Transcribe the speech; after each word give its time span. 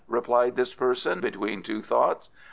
replied 0.07 0.55
this 0.55 0.73
person 0.73 1.19
between 1.19 1.61
two 1.61 1.79
thoughts. 1.83 2.31